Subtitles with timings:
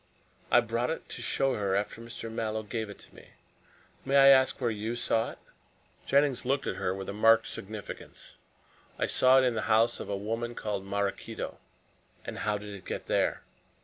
[0.49, 2.31] "I brought it to show her after Mr.
[2.31, 3.27] Mallow gave it to me.
[4.03, 5.37] May I ask where you saw it?"
[6.07, 8.35] Jennings looked at her with marked significance.
[8.97, 11.59] "I saw it in the house of a woman called Maraquito."
[12.25, 13.43] "And how did it get there?"